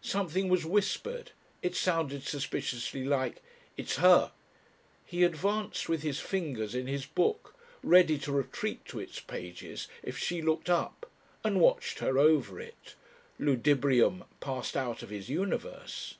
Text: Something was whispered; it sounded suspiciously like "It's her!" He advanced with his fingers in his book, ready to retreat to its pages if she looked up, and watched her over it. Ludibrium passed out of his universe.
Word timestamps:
Something 0.00 0.48
was 0.48 0.64
whispered; 0.64 1.32
it 1.60 1.74
sounded 1.74 2.22
suspiciously 2.22 3.02
like 3.02 3.42
"It's 3.76 3.96
her!" 3.96 4.30
He 5.04 5.24
advanced 5.24 5.88
with 5.88 6.02
his 6.04 6.20
fingers 6.20 6.72
in 6.76 6.86
his 6.86 7.04
book, 7.04 7.56
ready 7.82 8.16
to 8.18 8.30
retreat 8.30 8.84
to 8.84 9.00
its 9.00 9.18
pages 9.18 9.88
if 10.00 10.16
she 10.16 10.40
looked 10.40 10.70
up, 10.70 11.10
and 11.42 11.58
watched 11.60 11.98
her 11.98 12.16
over 12.16 12.60
it. 12.60 12.94
Ludibrium 13.40 14.22
passed 14.38 14.76
out 14.76 15.02
of 15.02 15.10
his 15.10 15.28
universe. 15.28 16.14